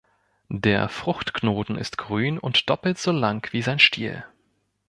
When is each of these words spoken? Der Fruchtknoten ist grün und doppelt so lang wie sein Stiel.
Der 0.55 0.89
Fruchtknoten 0.89 1.75
ist 1.77 1.99
grün 1.99 2.39
und 2.39 2.67
doppelt 2.71 2.97
so 2.97 3.11
lang 3.11 3.47
wie 3.53 3.61
sein 3.61 3.77
Stiel. 3.77 4.25